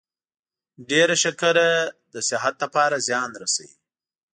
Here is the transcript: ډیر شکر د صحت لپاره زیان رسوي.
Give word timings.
ډیر 0.89 1.09
شکر 1.23 1.55
د 2.13 2.15
صحت 2.29 2.55
لپاره 2.63 2.95
زیان 3.07 3.29
رسوي. 3.43 3.75